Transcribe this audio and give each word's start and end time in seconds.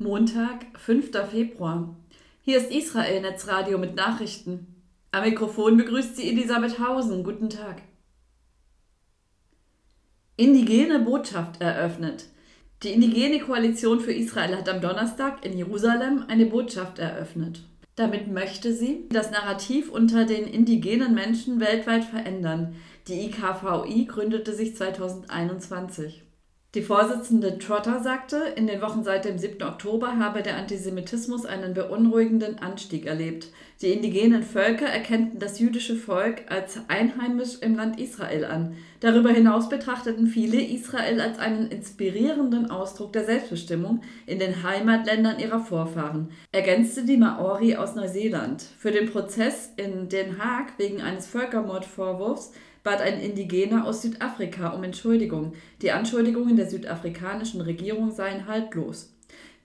Montag, 0.00 0.64
5. 0.78 1.10
Februar. 1.28 1.96
Hier 2.42 2.58
ist 2.58 2.70
Israel 2.70 3.20
Netzradio 3.20 3.78
mit 3.78 3.96
Nachrichten. 3.96 4.76
Am 5.10 5.24
Mikrofon 5.24 5.76
begrüßt 5.76 6.14
sie 6.14 6.28
Elisabeth 6.28 6.78
Hausen. 6.78 7.24
Guten 7.24 7.50
Tag. 7.50 7.82
Indigene 10.36 11.00
Botschaft 11.00 11.60
eröffnet. 11.60 12.26
Die 12.84 12.90
Indigene 12.90 13.40
Koalition 13.40 13.98
für 13.98 14.12
Israel 14.12 14.56
hat 14.56 14.68
am 14.68 14.80
Donnerstag 14.80 15.44
in 15.44 15.58
Jerusalem 15.58 16.26
eine 16.28 16.46
Botschaft 16.46 17.00
eröffnet. 17.00 17.64
Damit 17.96 18.28
möchte 18.28 18.72
sie 18.72 19.08
das 19.10 19.32
Narrativ 19.32 19.90
unter 19.90 20.26
den 20.26 20.46
indigenen 20.46 21.12
Menschen 21.12 21.58
weltweit 21.58 22.04
verändern. 22.04 22.76
Die 23.08 23.26
IKVI 23.26 24.04
gründete 24.04 24.54
sich 24.54 24.76
2021. 24.76 26.22
Die 26.74 26.82
Vorsitzende 26.82 27.58
Trotter 27.58 28.02
sagte, 28.02 28.36
in 28.54 28.66
den 28.66 28.82
Wochen 28.82 29.02
seit 29.02 29.24
dem 29.24 29.38
7. 29.38 29.62
Oktober 29.62 30.18
habe 30.18 30.42
der 30.42 30.58
Antisemitismus 30.58 31.46
einen 31.46 31.72
beunruhigenden 31.72 32.58
Anstieg 32.58 33.06
erlebt. 33.06 33.48
Die 33.80 33.90
indigenen 33.90 34.42
Völker 34.42 34.84
erkennten 34.84 35.38
das 35.38 35.58
jüdische 35.58 35.96
Volk 35.96 36.42
als 36.50 36.78
einheimisch 36.88 37.60
im 37.62 37.74
Land 37.74 37.98
Israel 37.98 38.44
an. 38.44 38.76
Darüber 39.00 39.30
hinaus 39.30 39.70
betrachteten 39.70 40.26
viele 40.26 40.60
Israel 40.60 41.22
als 41.22 41.38
einen 41.38 41.68
inspirierenden 41.70 42.70
Ausdruck 42.70 43.14
der 43.14 43.24
Selbstbestimmung 43.24 44.02
in 44.26 44.38
den 44.38 44.62
Heimatländern 44.62 45.38
ihrer 45.38 45.60
Vorfahren, 45.60 46.32
ergänzte 46.52 47.06
die 47.06 47.16
Maori 47.16 47.76
aus 47.76 47.94
Neuseeland. 47.94 48.60
Für 48.60 48.90
den 48.90 49.10
Prozess 49.10 49.72
in 49.78 50.10
Den 50.10 50.36
Haag 50.36 50.74
wegen 50.76 51.00
eines 51.00 51.28
Völkermordvorwurfs 51.28 52.52
bat 52.88 53.02
ein 53.02 53.20
Indigener 53.20 53.84
aus 53.84 54.00
Südafrika 54.00 54.68
um 54.68 54.82
Entschuldigung. 54.82 55.52
Die 55.82 55.92
Anschuldigungen 55.92 56.56
der 56.56 56.70
südafrikanischen 56.70 57.60
Regierung 57.60 58.10
seien 58.10 58.46
haltlos. 58.46 59.14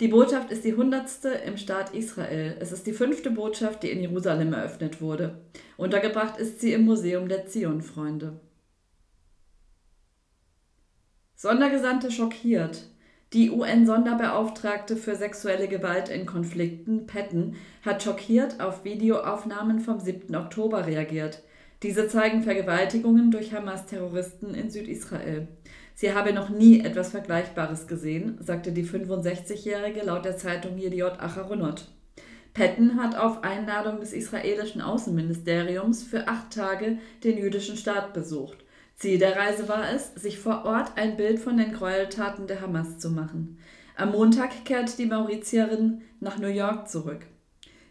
Die 0.02 0.10
Botschaft 0.10 0.52
ist 0.52 0.66
die 0.66 0.74
hundertste 0.74 1.30
im 1.30 1.56
Staat 1.56 1.96
Israel. 1.96 2.58
Es 2.60 2.74
ist 2.74 2.86
die 2.86 2.92
fünfte 2.92 3.32
Botschaft, 3.32 3.82
die 3.84 3.92
in 3.92 4.02
Jerusalem 4.02 4.52
eröffnet 4.52 5.00
wurde. 5.00 5.38
Untergebracht 5.78 6.38
ist 6.38 6.60
sie 6.60 6.74
im 6.74 6.84
Museum 6.84 7.30
der 7.30 7.48
Zionfreunde. 7.48 8.42
Sondergesandte 11.38 12.12
schockiert. 12.12 12.90
Die 13.32 13.52
UN-Sonderbeauftragte 13.52 14.98
für 14.98 15.16
sexuelle 15.16 15.70
Gewalt 15.70 16.10
in 16.10 16.26
Konflikten, 16.26 17.08
Patton, 17.08 17.56
hat 17.84 18.04
schockiert 18.04 18.60
auf 18.60 18.84
Videoaufnahmen 18.84 19.80
vom 19.80 20.02
7. 20.02 20.36
Oktober 20.36 20.88
reagiert. 20.88 21.42
Diese 21.84 22.08
zeigen 22.08 22.44
Vergewaltigungen 22.44 23.30
durch 23.30 23.54
Hamas-Terroristen 23.54 24.56
in 24.56 24.72
Südisrael. 24.72 25.50
Sie 25.96 26.14
habe 26.14 26.32
noch 26.32 26.50
nie 26.50 26.80
etwas 26.80 27.10
Vergleichbares 27.10 27.88
gesehen, 27.88 28.38
sagte 28.40 28.72
die 28.72 28.86
65-Jährige 28.86 30.02
laut 30.04 30.24
der 30.24 30.38
Zeitung 30.38 30.78
Yediot 30.78 31.20
Acharonot. 31.20 31.90
Patton 32.54 33.02
hat 33.02 33.16
auf 33.16 33.44
Einladung 33.44 34.00
des 34.00 34.14
israelischen 34.14 34.82
Außenministeriums 34.82 36.04
für 36.04 36.30
acht 36.30 36.54
Tage 36.54 37.00
den 37.26 37.38
jüdischen 37.38 37.76
Staat 37.76 38.14
besucht. 38.14 38.64
Ziel 38.96 39.18
der 39.18 39.36
Reise 39.36 39.68
war 39.68 39.92
es, 39.92 40.14
sich 40.16 40.40
vor 40.40 40.64
Ort 40.64 40.94
ein 40.96 41.18
Bild 41.18 41.40
von 41.40 41.58
den 41.58 41.74
Gräueltaten 41.74 42.48
der 42.48 42.62
Hamas 42.62 42.98
zu 43.00 43.10
machen. 43.10 43.58
Am 43.98 44.12
Montag 44.12 44.64
kehrt 44.64 44.98
die 44.98 45.06
Mauritierin 45.06 46.02
nach 46.22 46.38
New 46.38 46.48
York 46.48 46.88
zurück. 46.88 47.26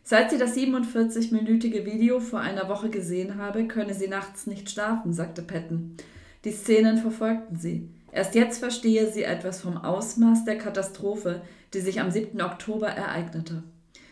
Seit 0.05 0.31
sie 0.31 0.39
das 0.39 0.56
47-minütige 0.56 1.84
Video 1.84 2.19
vor 2.19 2.41
einer 2.41 2.69
Woche 2.69 2.91
gesehen 2.91 3.39
habe, 3.39 3.69
könne 3.69 3.95
sie 3.95 4.09
nachts 4.09 4.47
nicht 4.47 4.70
schlafen, 4.70 5.12
sagte 5.12 5.42
Patton. 5.42 5.97
Die 6.44 6.50
Szenen 6.50 6.98
verfolgten 6.98 7.56
sie. 7.56 7.89
Erst 8.11 8.34
jetzt 8.34 8.59
verstehe 8.59 9.11
sie 9.11 9.22
etwas 9.22 9.61
vom 9.61 9.77
Ausmaß 9.77 10.44
der 10.44 10.59
Katastrophe, 10.59 11.42
die 11.72 11.81
sich 11.81 12.00
am 12.00 12.11
7. 12.11 12.41
Oktober 12.42 12.89
ereignete. 12.89 13.62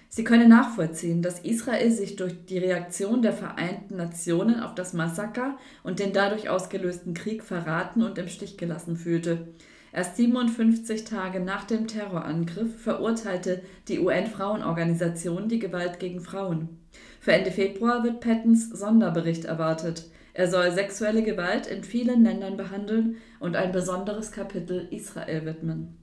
Sie 0.08 0.24
könne 0.24 0.48
nachvollziehen, 0.48 1.22
dass 1.22 1.40
Israel 1.40 1.90
sich 1.90 2.16
durch 2.16 2.44
die 2.46 2.58
Reaktion 2.58 3.22
der 3.22 3.32
Vereinten 3.32 3.96
Nationen 3.96 4.60
auf 4.60 4.74
das 4.74 4.92
Massaker 4.92 5.56
und 5.82 5.98
den 5.98 6.12
dadurch 6.12 6.48
ausgelösten 6.48 7.14
Krieg 7.14 7.44
verraten 7.44 8.02
und 8.02 8.18
im 8.18 8.28
Stich 8.28 8.56
gelassen 8.56 8.96
fühlte. 8.96 9.48
Erst 9.92 10.16
57 10.16 11.04
Tage 11.04 11.40
nach 11.40 11.64
dem 11.64 11.88
Terrorangriff 11.88 12.80
verurteilte 12.80 13.62
die 13.88 13.98
UN-Frauenorganisation 13.98 15.48
die 15.48 15.58
Gewalt 15.58 15.98
gegen 15.98 16.20
Frauen. 16.20 16.80
Für 17.20 17.32
Ende 17.32 17.50
Februar 17.50 18.04
wird 18.04 18.20
Pattons 18.20 18.70
Sonderbericht 18.70 19.44
erwartet. 19.44 20.04
Er 20.32 20.48
soll 20.48 20.70
sexuelle 20.70 21.22
Gewalt 21.22 21.66
in 21.66 21.82
vielen 21.82 22.24
Ländern 22.24 22.56
behandeln 22.56 23.16
und 23.40 23.56
ein 23.56 23.72
besonderes 23.72 24.30
Kapitel 24.30 24.86
Israel 24.90 25.44
widmen. 25.44 25.98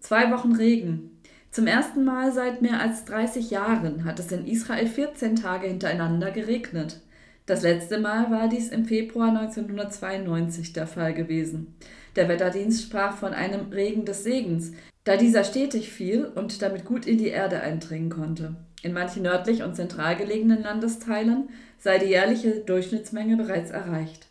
Zwei 0.00 0.30
Wochen 0.30 0.52
Regen. 0.52 1.22
Zum 1.50 1.66
ersten 1.66 2.04
Mal 2.04 2.32
seit 2.32 2.60
mehr 2.60 2.80
als 2.80 3.06
30 3.06 3.50
Jahren 3.50 4.04
hat 4.04 4.20
es 4.20 4.30
in 4.30 4.46
Israel 4.46 4.86
14 4.86 5.36
Tage 5.36 5.68
hintereinander 5.68 6.30
geregnet. 6.30 7.00
Das 7.46 7.62
letzte 7.62 7.98
Mal 7.98 8.30
war 8.32 8.48
dies 8.48 8.70
im 8.70 8.84
Februar 8.86 9.28
1992 9.28 10.72
der 10.72 10.88
Fall 10.88 11.14
gewesen. 11.14 11.76
Der 12.16 12.28
Wetterdienst 12.28 12.82
sprach 12.82 13.16
von 13.16 13.32
einem 13.32 13.72
Regen 13.72 14.04
des 14.04 14.24
Segens, 14.24 14.72
da 15.04 15.16
dieser 15.16 15.44
stetig 15.44 15.92
fiel 15.92 16.24
und 16.24 16.60
damit 16.60 16.84
gut 16.84 17.06
in 17.06 17.18
die 17.18 17.28
Erde 17.28 17.60
eindringen 17.60 18.10
konnte. 18.10 18.56
In 18.82 18.92
manchen 18.92 19.22
nördlich 19.22 19.62
und 19.62 19.76
zentral 19.76 20.16
gelegenen 20.16 20.62
Landesteilen 20.62 21.48
sei 21.78 21.98
die 21.98 22.06
jährliche 22.06 22.60
Durchschnittsmenge 22.60 23.36
bereits 23.36 23.70
erreicht. 23.70 24.26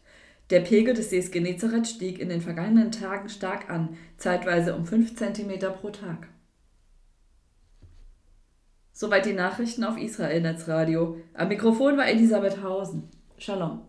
Der 0.49 0.59
Pegel 0.59 0.93
des 0.93 1.09
Sees 1.09 1.31
Genezareth 1.31 1.87
stieg 1.87 2.19
in 2.19 2.27
den 2.27 2.41
vergangenen 2.41 2.91
Tagen 2.91 3.29
stark 3.29 3.69
an, 3.69 3.97
zeitweise 4.17 4.75
um 4.75 4.85
5 4.85 5.15
cm 5.15 5.59
pro 5.79 5.89
Tag. 5.89 6.27
Soweit 8.97 9.25
die 9.25 9.33
Nachrichten 9.33 9.83
auf 9.83 9.97
Israel 9.97 10.39
Netzradio. 10.39 11.17
Am 11.33 11.49
Mikrofon 11.49 11.97
war 11.97 12.07
Elisabeth 12.07 12.63
Hausen. 12.63 13.09
Shalom. 13.37 13.85